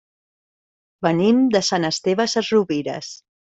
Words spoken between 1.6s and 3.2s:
Sant Esteve Sesrovires.